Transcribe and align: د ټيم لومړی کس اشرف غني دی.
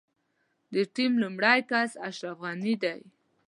د 0.73 0.75
ټيم 0.95 1.11
لومړی 1.23 1.59
کس 1.69 1.91
اشرف 2.09 2.37
غني 2.45 2.73
دی. 2.83 2.99